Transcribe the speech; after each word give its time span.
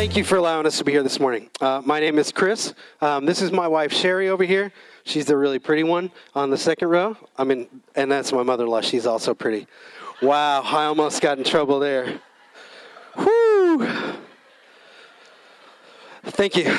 Thank 0.00 0.16
you 0.16 0.22
for 0.22 0.36
allowing 0.36 0.64
us 0.64 0.78
to 0.78 0.84
be 0.84 0.92
here 0.92 1.02
this 1.02 1.18
morning. 1.18 1.50
Uh, 1.60 1.82
my 1.84 1.98
name 1.98 2.20
is 2.20 2.30
Chris. 2.30 2.72
Um, 3.00 3.26
this 3.26 3.42
is 3.42 3.50
my 3.50 3.66
wife 3.66 3.92
Sherry 3.92 4.28
over 4.28 4.44
here. 4.44 4.72
She's 5.02 5.24
the 5.24 5.36
really 5.36 5.58
pretty 5.58 5.82
one 5.82 6.12
on 6.36 6.50
the 6.50 6.56
second 6.56 6.86
row. 6.86 7.16
I 7.36 7.42
mean, 7.42 7.66
and 7.96 8.08
that's 8.08 8.32
my 8.32 8.44
mother-in-law. 8.44 8.82
She's 8.82 9.06
also 9.06 9.34
pretty. 9.34 9.66
Wow, 10.22 10.62
I 10.62 10.84
almost 10.84 11.20
got 11.20 11.38
in 11.38 11.42
trouble 11.42 11.80
there. 11.80 12.20
Whoo! 13.16 13.84
Thank 16.26 16.56
you. 16.56 16.72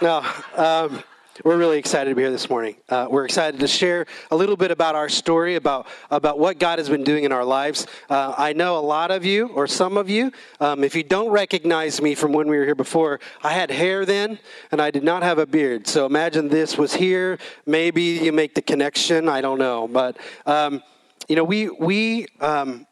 No, 0.00 0.24
um, 0.54 1.02
we're 1.44 1.56
really 1.56 1.78
excited 1.78 2.10
to 2.10 2.16
be 2.16 2.22
here 2.22 2.30
this 2.30 2.48
morning. 2.48 2.76
Uh, 2.88 3.08
we're 3.10 3.24
excited 3.24 3.58
to 3.58 3.66
share 3.66 4.06
a 4.30 4.36
little 4.36 4.56
bit 4.56 4.70
about 4.70 4.94
our 4.94 5.08
story, 5.08 5.56
about, 5.56 5.86
about 6.10 6.38
what 6.38 6.58
God 6.58 6.78
has 6.78 6.88
been 6.88 7.02
doing 7.02 7.24
in 7.24 7.32
our 7.32 7.44
lives. 7.44 7.86
Uh, 8.08 8.34
I 8.38 8.52
know 8.52 8.78
a 8.78 8.80
lot 8.80 9.10
of 9.10 9.24
you, 9.24 9.48
or 9.48 9.66
some 9.66 9.96
of 9.96 10.08
you, 10.08 10.30
um, 10.60 10.84
if 10.84 10.94
you 10.94 11.02
don't 11.02 11.30
recognize 11.30 12.00
me 12.00 12.14
from 12.14 12.32
when 12.32 12.48
we 12.48 12.56
were 12.56 12.64
here 12.64 12.74
before, 12.74 13.18
I 13.42 13.52
had 13.52 13.70
hair 13.70 14.04
then, 14.04 14.38
and 14.70 14.80
I 14.80 14.90
did 14.90 15.02
not 15.02 15.22
have 15.22 15.38
a 15.38 15.46
beard. 15.46 15.86
So 15.86 16.06
imagine 16.06 16.48
this 16.48 16.78
was 16.78 16.94
here. 16.94 17.38
Maybe 17.66 18.02
you 18.02 18.32
make 18.32 18.54
the 18.54 18.62
connection. 18.62 19.28
I 19.28 19.40
don't 19.40 19.58
know. 19.58 19.88
But, 19.88 20.18
um, 20.46 20.82
you 21.28 21.36
know, 21.36 21.44
we, 21.44 21.68
we 21.70 22.26
um, 22.40 22.86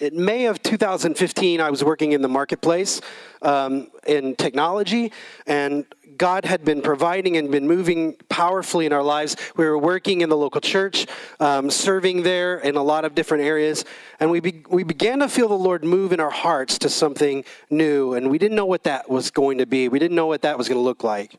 in 0.00 0.24
May 0.24 0.46
of 0.46 0.62
2015, 0.62 1.60
I 1.60 1.70
was 1.70 1.82
working 1.82 2.12
in 2.12 2.22
the 2.22 2.28
marketplace 2.28 3.00
um, 3.42 3.88
in 4.06 4.36
technology, 4.36 5.12
and 5.46 5.84
God 6.16 6.44
had 6.44 6.64
been 6.64 6.82
providing 6.82 7.36
and 7.36 7.50
been 7.50 7.66
moving 7.66 8.14
powerfully 8.28 8.86
in 8.86 8.92
our 8.92 9.02
lives. 9.02 9.36
We 9.56 9.64
were 9.64 9.78
working 9.78 10.20
in 10.20 10.28
the 10.28 10.36
local 10.36 10.60
church, 10.60 11.06
um, 11.40 11.70
serving 11.70 12.22
there 12.22 12.58
in 12.58 12.76
a 12.76 12.82
lot 12.82 13.04
of 13.04 13.14
different 13.14 13.44
areas, 13.44 13.84
and 14.20 14.30
we, 14.30 14.40
be- 14.40 14.64
we 14.68 14.84
began 14.84 15.18
to 15.20 15.28
feel 15.28 15.48
the 15.48 15.54
Lord 15.54 15.84
move 15.84 16.12
in 16.12 16.20
our 16.20 16.30
hearts 16.30 16.78
to 16.78 16.88
something 16.88 17.44
new, 17.70 18.14
and 18.14 18.30
we 18.30 18.38
didn't 18.38 18.56
know 18.56 18.66
what 18.66 18.84
that 18.84 19.10
was 19.10 19.30
going 19.30 19.58
to 19.58 19.66
be. 19.66 19.88
We 19.88 19.98
didn't 19.98 20.16
know 20.16 20.26
what 20.26 20.42
that 20.42 20.56
was 20.56 20.68
going 20.68 20.78
to 20.78 20.84
look 20.84 21.02
like. 21.02 21.36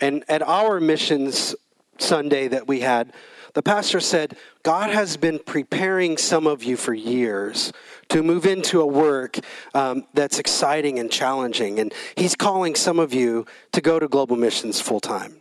And 0.00 0.24
at 0.28 0.42
our 0.42 0.80
missions 0.80 1.54
Sunday 1.98 2.48
that 2.48 2.66
we 2.68 2.80
had, 2.80 3.12
the 3.56 3.62
pastor 3.62 4.00
said, 4.00 4.36
God 4.64 4.90
has 4.90 5.16
been 5.16 5.38
preparing 5.38 6.18
some 6.18 6.46
of 6.46 6.62
you 6.62 6.76
for 6.76 6.92
years 6.92 7.72
to 8.10 8.22
move 8.22 8.44
into 8.44 8.82
a 8.82 8.86
work 8.86 9.38
um, 9.72 10.04
that's 10.12 10.38
exciting 10.38 10.98
and 10.98 11.10
challenging. 11.10 11.78
And 11.78 11.94
he's 12.16 12.36
calling 12.36 12.74
some 12.74 12.98
of 12.98 13.14
you 13.14 13.46
to 13.72 13.80
go 13.80 13.98
to 13.98 14.08
global 14.08 14.36
missions 14.36 14.78
full 14.82 15.00
time. 15.00 15.40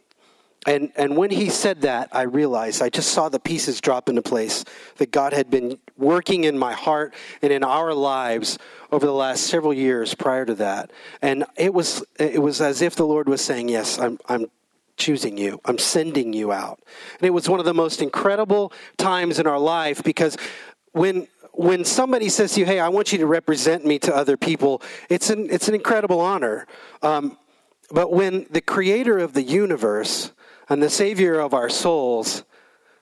And, 0.66 0.94
and 0.96 1.18
when 1.18 1.30
he 1.30 1.50
said 1.50 1.82
that, 1.82 2.08
I 2.14 2.22
realized, 2.22 2.82
I 2.82 2.88
just 2.88 3.12
saw 3.12 3.28
the 3.28 3.38
pieces 3.38 3.82
drop 3.82 4.08
into 4.08 4.22
place 4.22 4.64
that 4.96 5.12
God 5.12 5.34
had 5.34 5.50
been 5.50 5.78
working 5.98 6.46
in 6.46 6.58
my 6.58 6.72
heart 6.72 7.14
and 7.42 7.52
in 7.52 7.66
our 7.66 7.94
lives 7.94 8.58
over 8.94 9.06
the 9.06 9.12
last 9.12 9.44
several 9.48 9.74
years 9.74 10.16
prior 10.16 10.46
to 10.46 10.56
that. 10.56 10.90
And 11.22 11.44
it 11.58 11.74
was, 11.74 12.02
it 12.18 12.42
was 12.42 12.62
as 12.62 12.82
if 12.82 12.96
the 12.96 13.06
Lord 13.06 13.28
was 13.28 13.42
saying, 13.42 13.68
Yes, 13.68 14.00
I'm, 14.00 14.18
I'm 14.30 14.46
choosing 14.98 15.38
you. 15.38 15.60
I'm 15.66 15.78
sending 15.78 16.34
you 16.34 16.52
out. 16.52 16.80
And 17.20 17.28
it 17.28 17.32
was 17.32 17.50
one 17.50 17.60
of 17.60 17.66
the 17.66 17.74
most 17.74 18.02
incredible 18.02 18.72
times 18.98 19.40
in 19.40 19.48
our 19.48 19.60
life 19.60 20.04
because 20.04 20.38
when 20.92 21.28
when 21.58 21.86
somebody 21.86 22.28
says 22.28 22.54
to 22.54 22.60
you, 22.60 22.66
"Hey, 22.66 22.80
I 22.80 22.90
want 22.90 23.14
you 23.14 23.18
to 23.20 23.26
represent 23.26 23.86
me 23.86 23.98
to 24.00 24.16
other 24.16 24.38
people," 24.38 24.82
it's 25.10 25.30
an 25.30 25.48
it's 25.50 25.68
an 25.68 25.76
incredible 25.76 26.20
honor. 26.20 26.68
Um, 27.02 27.38
but 27.92 28.12
when 28.12 28.46
the 28.50 28.62
Creator 28.62 29.20
of 29.20 29.34
the 29.34 29.44
universe 29.44 30.32
and 30.68 30.82
the 30.82 30.90
Savior 30.90 31.40
of 31.40 31.54
our 31.54 31.70
souls 31.70 32.44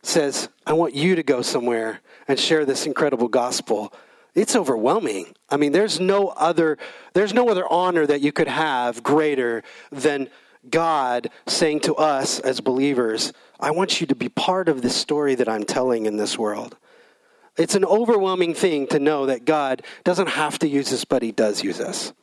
says, 0.04 0.50
"I 0.68 0.74
want 0.74 0.94
you 0.94 1.16
to 1.16 1.24
go 1.24 1.42
somewhere 1.42 2.02
and 2.28 2.40
share 2.40 2.66
this 2.66 2.86
incredible 2.86 3.28
gospel," 3.28 3.92
it's 4.36 4.56
overwhelming. 4.56 5.36
I 5.50 5.58
mean, 5.58 5.72
there's 5.72 6.00
no 6.00 6.30
other 6.30 6.78
there's 7.14 7.34
no 7.34 7.50
other 7.50 7.66
honor 7.72 8.06
that 8.06 8.22
you 8.22 8.32
could 8.32 8.48
have 8.48 9.04
greater 9.04 9.64
than 9.92 10.30
God 10.70 11.30
saying 11.48 11.82
to 11.82 11.96
us 11.96 12.40
as 12.40 12.62
believers, 12.62 13.34
I 13.60 13.72
want 13.72 14.02
you 14.02 14.08
to 14.08 14.16
be 14.16 14.30
part 14.30 14.70
of 14.70 14.82
the 14.82 14.90
story 14.90 15.36
that 15.36 15.50
I'm 15.50 15.64
telling 15.64 16.06
in 16.06 16.18
this 16.18 16.38
world. 16.38 16.78
It's 17.58 17.76
an 17.76 17.86
overwhelming 17.86 18.54
thing 18.54 18.88
to 18.88 19.00
know 19.00 19.28
that 19.28 19.46
God 19.46 19.84
doesn't 20.04 20.30
have 20.30 20.58
to 20.60 20.68
use 20.68 20.92
us, 20.92 21.06
but 21.06 21.22
He 21.22 21.32
does 21.32 21.64
use 21.64 21.80
us. 21.80 22.14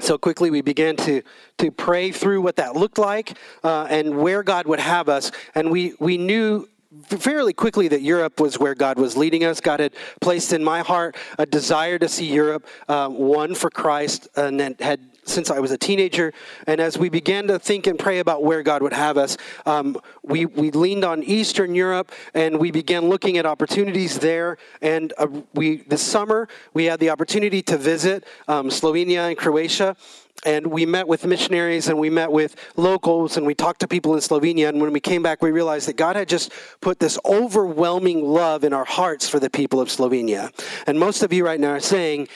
So 0.00 0.18
quickly, 0.18 0.50
we 0.50 0.60
began 0.60 0.96
to, 0.96 1.22
to 1.58 1.70
pray 1.70 2.10
through 2.10 2.42
what 2.42 2.56
that 2.56 2.76
looked 2.76 2.98
like 2.98 3.38
uh, 3.62 3.86
and 3.88 4.18
where 4.18 4.42
God 4.42 4.66
would 4.66 4.80
have 4.80 5.08
us. 5.08 5.30
And 5.54 5.70
we, 5.70 5.94
we 5.98 6.18
knew 6.18 6.68
fairly 7.06 7.52
quickly 7.52 7.88
that 7.88 8.02
Europe 8.02 8.40
was 8.40 8.58
where 8.58 8.74
God 8.74 8.98
was 8.98 9.16
leading 9.16 9.44
us. 9.44 9.60
God 9.60 9.80
had 9.80 9.94
placed 10.20 10.52
in 10.52 10.62
my 10.62 10.80
heart 10.80 11.16
a 11.38 11.46
desire 11.46 11.98
to 11.98 12.08
see 12.08 12.26
Europe 12.26 12.66
uh, 12.88 13.08
won 13.10 13.54
for 13.54 13.70
Christ, 13.70 14.28
and 14.36 14.60
had 14.80 15.00
since 15.24 15.50
I 15.50 15.58
was 15.60 15.70
a 15.70 15.78
teenager. 15.78 16.32
And 16.66 16.80
as 16.80 16.98
we 16.98 17.08
began 17.08 17.46
to 17.48 17.58
think 17.58 17.86
and 17.86 17.98
pray 17.98 18.18
about 18.18 18.42
where 18.42 18.62
God 18.62 18.82
would 18.82 18.92
have 18.92 19.16
us, 19.16 19.36
um, 19.66 19.98
we, 20.22 20.46
we 20.46 20.70
leaned 20.70 21.04
on 21.04 21.22
Eastern 21.22 21.74
Europe 21.74 22.12
and 22.34 22.58
we 22.58 22.70
began 22.70 23.08
looking 23.08 23.38
at 23.38 23.46
opportunities 23.46 24.18
there. 24.18 24.58
And 24.82 25.12
uh, 25.18 25.28
we 25.54 25.78
this 25.88 26.02
summer, 26.02 26.48
we 26.72 26.84
had 26.86 27.00
the 27.00 27.10
opportunity 27.10 27.62
to 27.62 27.76
visit 27.76 28.24
um, 28.48 28.68
Slovenia 28.68 29.28
and 29.28 29.36
Croatia 29.36 29.96
and 30.44 30.66
we 30.66 30.84
met 30.84 31.08
with 31.08 31.24
missionaries 31.24 31.88
and 31.88 31.98
we 31.98 32.10
met 32.10 32.30
with 32.30 32.56
locals 32.76 33.36
and 33.36 33.46
we 33.46 33.54
talked 33.54 33.80
to 33.80 33.88
people 33.88 34.14
in 34.14 34.20
Slovenia. 34.20 34.68
And 34.68 34.80
when 34.80 34.92
we 34.92 35.00
came 35.00 35.22
back, 35.22 35.42
we 35.42 35.50
realized 35.50 35.88
that 35.88 35.96
God 35.96 36.16
had 36.16 36.28
just 36.28 36.52
put 36.80 36.98
this 36.98 37.18
overwhelming 37.24 38.24
love 38.24 38.64
in 38.64 38.72
our 38.72 38.84
hearts 38.84 39.28
for 39.28 39.38
the 39.38 39.50
people 39.50 39.80
of 39.80 39.88
Slovenia. 39.88 40.50
And 40.86 40.98
most 40.98 41.22
of 41.22 41.32
you 41.32 41.44
right 41.44 41.60
now 41.60 41.70
are 41.70 41.80
saying, 41.80 42.28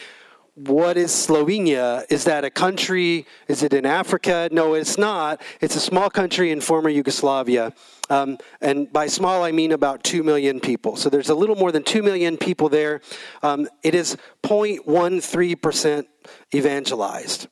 what 0.67 0.97
is 0.97 1.13
Slovenia? 1.13 2.05
Is 2.11 2.25
that 2.25 2.45
a 2.45 2.51
country? 2.51 3.27
Is 3.47 3.63
it 3.63 3.73
in 3.73 3.87
Africa? 3.87 4.49
No, 4.51 4.75
it's 4.75 4.99
not. 4.99 5.41
It's 5.61 5.77
a 5.77 5.81
small 5.81 6.11
country 6.11 6.51
in 6.51 6.61
former 6.61 6.89
Yugoslavia. 6.89 7.73
Um, 8.11 8.39
and 8.61 8.93
by 8.93 9.07
small, 9.07 9.45
I 9.45 9.53
mean 9.53 9.71
about 9.71 10.03
2 10.03 10.25
million 10.25 10.59
people. 10.59 10.97
So 10.97 11.11
there's 11.11 11.29
a 11.29 11.35
little 11.35 11.55
more 11.55 11.71
than 11.71 11.85
2 11.85 12.03
million 12.03 12.37
people 12.37 12.69
there. 12.69 13.01
Um, 13.43 13.69
it 13.85 13.95
is 13.95 14.17
0.13% 14.43 16.07
evangelized. 16.55 17.47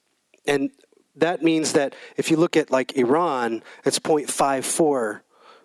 And 0.47 0.71
that 1.15 1.43
means 1.43 1.73
that 1.75 1.95
if 2.17 2.31
you 2.31 2.37
look 2.37 2.57
at 2.57 2.71
like 2.71 2.97
Iran, 2.97 3.63
it's 3.85 4.01
0.54 4.01 5.21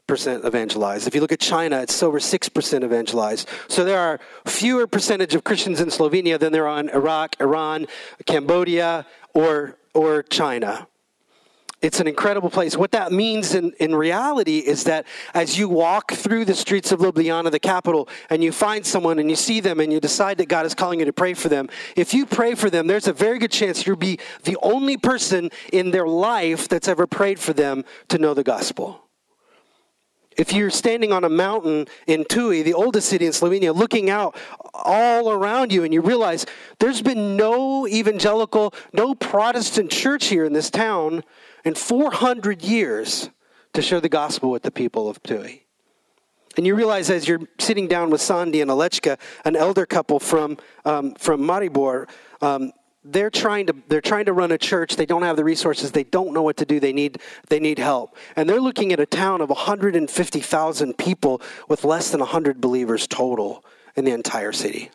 percent 0.07 0.45
evangelized. 0.45 1.07
If 1.07 1.15
you 1.15 1.21
look 1.21 1.31
at 1.31 1.39
China, 1.39 1.81
it's 1.81 2.01
over 2.03 2.19
6% 2.19 2.83
evangelized. 2.83 3.47
So 3.67 3.83
there 3.83 3.99
are 3.99 4.19
fewer 4.45 4.87
percentage 4.87 5.35
of 5.35 5.43
Christians 5.43 5.79
in 5.79 5.87
Slovenia 5.87 6.39
than 6.39 6.51
there 6.51 6.67
are 6.67 6.79
in 6.79 6.89
Iraq, 6.89 7.39
Iran, 7.39 7.87
Cambodia, 8.25 9.05
or, 9.33 9.77
or 9.93 10.23
China. 10.23 10.87
It's 11.81 11.99
an 11.99 12.07
incredible 12.07 12.51
place. 12.51 12.77
What 12.77 12.91
that 12.91 13.11
means 13.11 13.55
in, 13.55 13.71
in 13.79 13.95
reality 13.95 14.59
is 14.59 14.83
that 14.83 15.07
as 15.33 15.57
you 15.57 15.67
walk 15.67 16.11
through 16.11 16.45
the 16.45 16.53
streets 16.53 16.91
of 16.91 16.99
Ljubljana, 16.99 17.49
the 17.49 17.59
capital, 17.59 18.07
and 18.29 18.43
you 18.43 18.51
find 18.51 18.85
someone 18.85 19.17
and 19.17 19.31
you 19.31 19.35
see 19.35 19.61
them 19.61 19.79
and 19.79 19.91
you 19.91 19.99
decide 19.99 20.37
that 20.37 20.47
God 20.47 20.67
is 20.67 20.75
calling 20.75 20.99
you 20.99 21.05
to 21.05 21.13
pray 21.13 21.33
for 21.33 21.49
them, 21.49 21.69
if 21.95 22.13
you 22.13 22.27
pray 22.27 22.53
for 22.53 22.69
them, 22.69 22.85
there's 22.85 23.07
a 23.07 23.13
very 23.13 23.39
good 23.39 23.51
chance 23.51 23.87
you'll 23.87 23.95
be 23.95 24.19
the 24.43 24.57
only 24.61 24.95
person 24.95 25.49
in 25.73 25.89
their 25.89 26.07
life 26.07 26.69
that's 26.69 26.87
ever 26.87 27.07
prayed 27.07 27.39
for 27.39 27.53
them 27.53 27.83
to 28.09 28.19
know 28.19 28.35
the 28.35 28.43
gospel. 28.43 29.01
If 30.37 30.53
you're 30.53 30.69
standing 30.69 31.11
on 31.11 31.23
a 31.23 31.29
mountain 31.29 31.87
in 32.07 32.23
Ptuj, 32.23 32.63
the 32.63 32.73
oldest 32.73 33.09
city 33.09 33.25
in 33.25 33.33
Slovenia, 33.33 33.75
looking 33.75 34.09
out 34.09 34.35
all 34.73 35.29
around 35.29 35.73
you, 35.73 35.83
and 35.83 35.93
you 35.93 36.01
realize 36.01 36.45
there's 36.79 37.01
been 37.01 37.35
no 37.35 37.85
evangelical, 37.87 38.73
no 38.93 39.13
Protestant 39.13 39.91
church 39.91 40.27
here 40.27 40.45
in 40.45 40.53
this 40.53 40.69
town 40.69 41.23
in 41.65 41.75
400 41.75 42.61
years 42.61 43.29
to 43.73 43.81
share 43.81 43.99
the 43.99 44.09
gospel 44.09 44.51
with 44.51 44.63
the 44.63 44.71
people 44.71 45.09
of 45.09 45.21
Ptuj. 45.21 45.61
And 46.57 46.67
you 46.67 46.75
realize 46.75 47.09
as 47.09 47.27
you're 47.27 47.47
sitting 47.59 47.87
down 47.87 48.09
with 48.09 48.21
Sandy 48.21 48.61
and 48.61 48.69
Alechka, 48.69 49.17
an 49.45 49.55
elder 49.55 49.85
couple 49.85 50.19
from, 50.19 50.57
um, 50.83 51.13
from 51.15 51.41
Maribor, 51.41 52.09
um, 52.41 52.71
they're 53.03 53.29
trying 53.29 53.67
to 53.67 53.75
they're 53.87 54.01
trying 54.01 54.25
to 54.25 54.33
run 54.33 54.51
a 54.51 54.57
church. 54.57 54.95
They 54.95 55.05
don't 55.05 55.23
have 55.23 55.35
the 55.35 55.43
resources. 55.43 55.91
They 55.91 56.03
don't 56.03 56.33
know 56.33 56.43
what 56.43 56.57
to 56.57 56.65
do. 56.65 56.79
They 56.79 56.93
need 56.93 57.19
they 57.49 57.59
need 57.59 57.79
help. 57.79 58.15
And 58.35 58.47
they're 58.47 58.61
looking 58.61 58.93
at 58.93 58.99
a 58.99 59.05
town 59.05 59.41
of 59.41 59.49
150,000 59.49 60.97
people 60.97 61.41
with 61.67 61.83
less 61.83 62.11
than 62.11 62.19
100 62.19 62.61
believers 62.61 63.07
total 63.07 63.65
in 63.95 64.05
the 64.05 64.11
entire 64.11 64.51
city. 64.51 64.91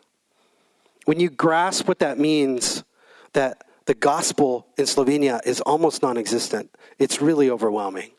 When 1.05 1.19
you 1.19 1.29
grasp 1.29 1.87
what 1.87 1.99
that 1.99 2.17
means 2.17 2.83
that 3.33 3.63
the 3.85 3.93
gospel 3.93 4.67
in 4.77 4.85
Slovenia 4.85 5.45
is 5.45 5.61
almost 5.61 6.01
non-existent 6.01 6.73
it's 6.99 7.21
really 7.21 7.49
overwhelming 7.49 8.11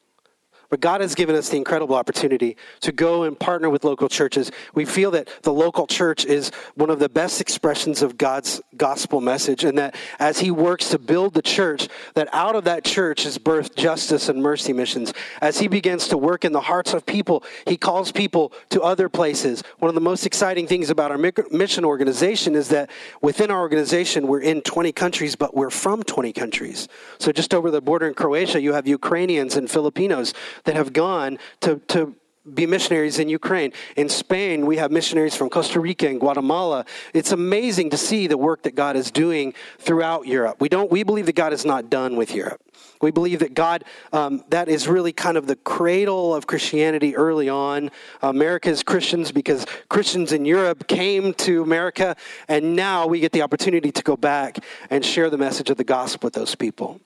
But 0.70 0.80
God 0.80 1.00
has 1.00 1.14
given 1.14 1.34
us 1.34 1.48
the 1.48 1.56
incredible 1.56 1.94
opportunity 1.94 2.56
to 2.80 2.92
go 2.92 3.22
and 3.22 3.38
partner 3.38 3.70
with 3.70 3.84
local 3.84 4.08
churches. 4.08 4.50
We 4.74 4.84
feel 4.84 5.10
that 5.12 5.28
the 5.42 5.52
local 5.52 5.86
church 5.86 6.26
is 6.26 6.50
one 6.74 6.90
of 6.90 6.98
the 6.98 7.08
best 7.08 7.40
expressions 7.40 8.02
of 8.02 8.18
God's 8.18 8.60
gospel 8.76 9.22
message, 9.22 9.64
and 9.64 9.78
that 9.78 9.96
as 10.18 10.40
He 10.40 10.50
works 10.50 10.90
to 10.90 10.98
build 10.98 11.32
the 11.32 11.42
church, 11.42 11.88
that 12.14 12.28
out 12.32 12.54
of 12.54 12.64
that 12.64 12.84
church 12.84 13.24
is 13.24 13.38
birthed 13.38 13.76
justice 13.76 14.28
and 14.28 14.42
mercy 14.42 14.74
missions. 14.74 15.14
As 15.40 15.58
He 15.58 15.68
begins 15.68 16.08
to 16.08 16.18
work 16.18 16.44
in 16.44 16.52
the 16.52 16.60
hearts 16.60 16.92
of 16.92 17.06
people, 17.06 17.44
He 17.66 17.78
calls 17.78 18.12
people 18.12 18.52
to 18.68 18.82
other 18.82 19.08
places. 19.08 19.62
One 19.78 19.88
of 19.88 19.94
the 19.94 20.02
most 20.02 20.26
exciting 20.26 20.66
things 20.66 20.90
about 20.90 21.10
our 21.10 21.18
mission 21.18 21.84
organization 21.84 22.54
is 22.54 22.68
that 22.68 22.90
within 23.22 23.50
our 23.50 23.60
organization, 23.60 24.26
we're 24.26 24.42
in 24.42 24.60
20 24.60 24.92
countries, 24.92 25.34
but 25.34 25.54
we're 25.54 25.70
from 25.70 26.02
20 26.02 26.32
countries. 26.34 26.88
So 27.18 27.32
just 27.32 27.54
over 27.54 27.70
the 27.70 27.80
border 27.80 28.06
in 28.06 28.14
Croatia, 28.14 28.60
you 28.60 28.74
have 28.74 28.86
Ukrainians 28.86 29.56
and 29.56 29.70
Filipinos 29.70 30.34
that 30.64 30.76
have 30.76 30.92
gone 30.92 31.38
to, 31.60 31.76
to 31.88 32.14
be 32.54 32.66
missionaries 32.66 33.18
in 33.18 33.28
Ukraine. 33.28 33.72
In 33.96 34.08
Spain, 34.08 34.66
we 34.66 34.76
have 34.76 34.90
missionaries 34.90 35.34
from 35.34 35.50
Costa 35.50 35.80
Rica 35.80 36.08
and 36.08 36.20
Guatemala. 36.20 36.84
It's 37.14 37.32
amazing 37.32 37.90
to 37.90 37.96
see 37.96 38.26
the 38.26 38.38
work 38.38 38.62
that 38.62 38.74
God 38.74 38.96
is 38.96 39.10
doing 39.10 39.54
throughout 39.78 40.26
Europe. 40.26 40.60
We 40.60 40.68
don't. 40.68 40.90
We 40.90 41.02
believe 41.02 41.26
that 41.26 41.34
God 41.34 41.52
is 41.52 41.64
not 41.64 41.90
done 41.90 42.16
with 42.16 42.34
Europe. 42.34 42.60
We 43.00 43.10
believe 43.10 43.40
that 43.40 43.54
God, 43.54 43.84
um, 44.12 44.44
that 44.50 44.68
is 44.68 44.88
really 44.88 45.12
kind 45.12 45.36
of 45.36 45.46
the 45.46 45.56
cradle 45.56 46.34
of 46.34 46.46
Christianity 46.46 47.16
early 47.16 47.48
on. 47.48 47.90
America's 48.22 48.82
Christians, 48.82 49.30
because 49.30 49.66
Christians 49.88 50.32
in 50.32 50.44
Europe 50.44 50.86
came 50.88 51.34
to 51.34 51.62
America, 51.62 52.16
and 52.48 52.74
now 52.74 53.06
we 53.06 53.20
get 53.20 53.32
the 53.32 53.42
opportunity 53.42 53.92
to 53.92 54.02
go 54.02 54.16
back 54.16 54.58
and 54.90 55.04
share 55.04 55.30
the 55.30 55.38
message 55.38 55.70
of 55.70 55.76
the 55.76 55.84
gospel 55.84 56.26
with 56.26 56.34
those 56.34 56.54
people. 56.54 57.00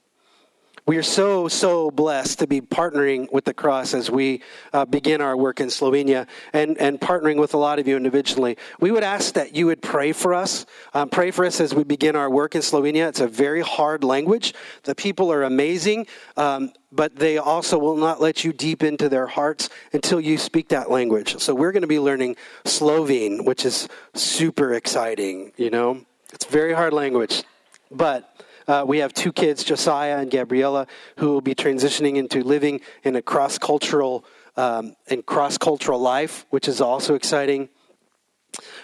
We 0.84 0.96
are 0.96 1.02
so, 1.05 1.46
so 1.46 1.93
blessed 1.93 2.40
to 2.40 2.49
be 2.49 2.61
partnering 2.61 3.31
with 3.32 3.44
the 3.44 3.55
cross 3.55 3.94
as 3.94 4.11
we 4.11 4.43
uh, 4.73 4.84
begin 4.84 5.20
our 5.20 5.37
work 5.37 5.61
in 5.61 5.69
Slovenia 5.69 6.26
and, 6.52 6.76
and 6.76 7.00
partnering 7.00 7.37
with 7.37 7.55
a 7.55 7.56
lot 7.56 7.79
of 7.79 7.87
you 7.87 7.96
individually. 7.96 8.56
We 8.81 8.90
would 8.90 9.05
ask 9.05 9.34
that 9.34 9.55
you 9.55 9.67
would 9.67 9.81
pray 9.81 10.11
for 10.11 10.34
us. 10.34 10.67
Um, 10.93 11.08
pray 11.08 11.31
for 11.31 11.44
us 11.44 11.61
as 11.61 11.73
we 11.73 11.84
begin 11.84 12.17
our 12.17 12.29
work 12.29 12.56
in 12.56 12.62
Slovenia. 12.62 13.08
It's 13.08 13.20
a 13.20 13.29
very 13.29 13.61
hard 13.61 14.02
language. 14.02 14.55
The 14.82 14.96
people 14.96 15.32
are 15.32 15.44
amazing, 15.44 16.08
um, 16.37 16.73
but 16.90 17.14
they 17.14 17.38
also 17.38 17.78
will 17.78 17.96
not 17.96 18.20
let 18.20 18.43
you 18.43 18.52
deep 18.52 18.82
into 18.82 19.08
their 19.08 19.28
hearts 19.28 19.70
until 19.93 20.20
you 20.20 20.37
speak 20.37 20.70
that 20.70 20.90
language. 20.90 21.38
So 21.38 21.55
we're 21.55 21.70
going 21.70 21.82
to 21.82 21.87
be 21.87 22.00
learning 22.00 22.35
Slovene, 22.64 23.44
which 23.44 23.64
is 23.64 23.88
super 24.14 24.75
exciting, 24.75 25.52
you 25.56 25.70
know? 25.70 26.05
It's 26.32 26.46
very 26.46 26.73
hard 26.73 26.93
language. 26.93 27.44
But 27.93 28.31
uh, 28.69 28.85
we 28.87 28.99
have 28.99 29.12
two 29.12 29.32
kids, 29.32 29.64
Josiah 29.64 30.19
and 30.19 30.31
Gabriella, 30.31 30.87
who 31.19 31.29
will 31.29 31.41
be 31.41 31.55
transitioning 31.55 32.17
into 32.17 32.43
living 32.43 32.81
in 33.03 33.17
a 33.17 33.23
cross 33.23 33.59
cultural 33.59 34.25
um, 34.56 34.94
and 35.09 35.25
cross 35.25 35.59
cultural 35.59 35.99
life, 35.99 36.47
which 36.50 36.69
is 36.69 36.81
also 36.81 37.14
exciting. 37.14 37.69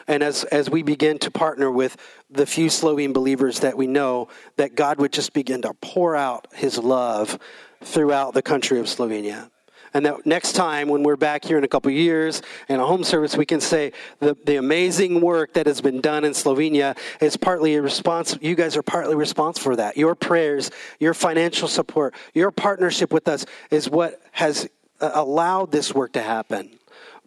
And 0.07 0.23
as, 0.23 0.45
as 0.45 0.71
we 0.71 0.83
begin 0.83 1.19
to 1.19 1.31
partner 1.31 1.71
with 1.71 1.97
the 2.31 2.47
few 2.47 2.71
Slovene 2.71 3.13
believers 3.13 3.61
that 3.61 3.77
we 3.77 3.87
know, 3.87 4.29
that 4.57 4.75
God 4.75 4.99
would 4.99 5.13
just 5.13 5.33
begin 5.33 5.63
to 5.63 5.75
pour 5.75 6.17
out 6.17 6.49
his 6.55 6.79
love 6.79 7.39
throughout 7.85 8.35
the 8.35 8.43
country 8.43 8.81
of 8.81 8.87
Slovenia. 8.87 9.51
And 9.95 10.07
that 10.07 10.27
next 10.27 10.53
time, 10.53 10.89
when 10.89 11.03
we're 11.03 11.17
back 11.17 11.45
here 11.45 11.59
in 11.59 11.65
a 11.65 11.69
couple 11.69 11.91
years 11.91 12.43
in 12.69 12.81
a 12.81 12.87
home 12.87 13.05
service, 13.05 13.37
we 13.37 13.47
can 13.47 13.61
say 13.61 13.93
the, 14.21 14.37
the 14.45 14.57
amazing 14.57 15.21
work 15.21 15.55
that 15.55 15.67
has 15.67 15.81
been 15.81 16.01
done 16.01 16.25
in 16.25 16.33
Slovenia 16.33 16.97
is 17.21 17.37
partly 17.37 17.75
a 17.75 17.83
response. 17.83 18.37
You 18.41 18.55
guys 18.55 18.77
are 18.77 18.83
partly 18.83 19.15
responsible 19.15 19.73
for 19.73 19.77
that. 19.77 19.97
Your 19.97 20.15
prayers, 20.15 20.71
your 20.99 21.15
financial 21.15 21.69
support, 21.69 22.15
your 22.35 22.51
partnership 22.51 23.13
with 23.13 23.29
us 23.29 23.47
is 23.71 23.89
what 23.89 24.21
has 24.33 24.69
uh, 25.01 25.11
allowed 25.15 25.73
this 25.73 25.95
work 25.95 26.13
to 26.13 26.23
happen. 26.23 26.79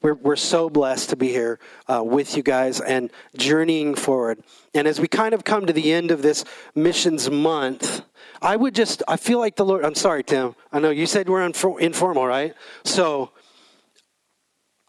We're, 0.01 0.15
we're 0.15 0.35
so 0.35 0.69
blessed 0.69 1.11
to 1.11 1.15
be 1.15 1.27
here 1.27 1.59
uh, 1.87 2.03
with 2.03 2.35
you 2.35 2.41
guys 2.41 2.81
and 2.81 3.11
journeying 3.37 3.93
forward. 3.95 4.41
And 4.73 4.87
as 4.87 4.99
we 4.99 5.07
kind 5.07 5.33
of 5.33 5.43
come 5.43 5.67
to 5.67 5.73
the 5.73 5.91
end 5.91 6.09
of 6.09 6.23
this 6.23 6.43
missions 6.73 7.29
month, 7.29 8.01
I 8.41 8.55
would 8.55 8.73
just, 8.73 9.03
I 9.07 9.17
feel 9.17 9.39
like 9.39 9.55
the 9.55 9.65
Lord, 9.65 9.85
I'm 9.85 9.95
sorry, 9.95 10.23
Tim. 10.23 10.55
I 10.71 10.79
know 10.79 10.89
you 10.89 11.05
said 11.05 11.29
we're 11.29 11.45
informal, 11.45 12.25
right? 12.25 12.55
So 12.83 13.31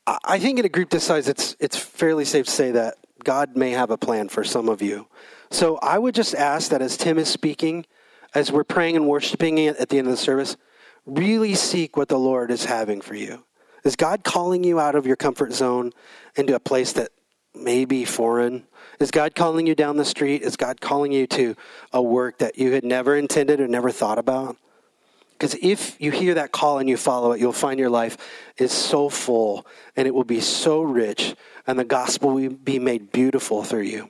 I 0.07 0.39
think 0.39 0.59
in 0.59 0.65
a 0.65 0.71
group 0.71 0.91
this 0.91 1.05
size, 1.05 1.29
it's, 1.29 1.55
it's 1.61 1.77
fairly 1.77 2.25
safe 2.25 2.47
to 2.47 2.51
say 2.51 2.71
that 2.73 2.97
God 3.23 3.57
may 3.57 3.71
have 3.71 3.91
a 3.91 3.99
plan 3.99 4.29
for 4.29 4.43
some 4.43 4.69
of 4.69 4.81
you. 4.81 5.07
So 5.51 5.77
I 5.77 5.99
would 5.99 6.15
just 6.15 6.35
ask 6.35 6.71
that 6.71 6.81
as 6.81 6.97
Tim 6.97 7.19
is 7.19 7.29
speaking, 7.29 7.85
as 8.35 8.51
we're 8.51 8.65
praying 8.65 8.97
and 8.97 9.07
worshiping 9.07 9.61
at 9.67 9.89
the 9.91 9.99
end 9.99 10.07
of 10.07 10.13
the 10.13 10.17
service, 10.17 10.57
really 11.05 11.55
seek 11.55 11.97
what 11.97 12.09
the 12.09 12.19
Lord 12.19 12.51
is 12.51 12.65
having 12.65 13.01
for 13.03 13.15
you. 13.15 13.45
Is 13.85 13.97
God 13.97 14.25
calling 14.25 14.65
you 14.65 14.81
out 14.81 14.95
of 14.95 15.07
your 15.07 15.17
comfort 15.17 15.53
zone 15.53 15.93
into 16.37 16.55
a 16.55 16.61
place 16.61 16.93
that 16.95 17.11
may 17.55 17.85
be 17.85 18.05
foreign? 18.05 18.67
Is 19.03 19.11
God 19.11 19.35
calling 19.35 19.67
you 19.67 19.75
down 19.75 19.97
the 19.97 20.05
street? 20.05 20.43
Is 20.43 20.57
God 20.57 20.81
calling 20.81 21.11
you 21.11 21.27
to 21.27 21.57
a 21.93 22.01
work 22.01 22.39
that 22.39 22.57
you 22.57 22.71
had 22.71 22.85
never 22.85 23.17
intended 23.17 23.59
or 23.59 23.67
never 23.67 23.91
thought 23.91 24.17
about? 24.17 24.57
Because 25.33 25.57
if 25.61 26.01
you 26.01 26.13
hear 26.13 26.35
that 26.35 26.53
call 26.53 26.79
and 26.79 26.89
you 26.89 26.97
follow 26.97 27.33
it, 27.33 27.41
you'll 27.41 27.53
find 27.53 27.81
your 27.81 27.91
life 27.91 28.17
is 28.59 28.71
so 28.71 29.09
full 29.09 29.67
and 29.97 30.07
it 30.07 30.15
will 30.15 30.23
be 30.23 30.41
so 30.41 30.83
rich, 30.83 31.35
and 31.67 31.81
the 31.81 31.85
gospel 31.85 32.31
will 32.31 32.51
be 32.51 32.79
made 32.79 33.11
beautiful 33.11 33.65
through 33.65 33.83
you. 33.83 34.09